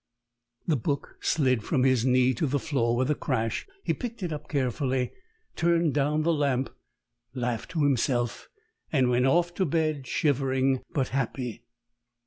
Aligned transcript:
The 0.67 0.75
book 0.77 1.17
slid 1.19 1.61
from 1.63 1.83
his 1.83 2.03
knee 2.03 2.33
to 2.33 2.47
the 2.47 2.57
floor 2.57 2.95
with 2.95 3.11
a 3.11 3.13
crash. 3.13 3.67
He 3.83 3.93
picked 3.93 4.23
it 4.23 4.33
up 4.33 4.47
carefully, 4.47 5.11
turned 5.55 5.93
down 5.93 6.23
the 6.23 6.33
lamp, 6.33 6.71
laughed 7.35 7.69
to 7.73 7.83
himself, 7.83 8.49
and 8.91 9.11
went 9.11 9.27
off 9.27 9.53
to 9.53 9.63
bed, 9.63 10.07
shivering 10.07 10.81
but 10.91 11.09
happy. 11.09 11.65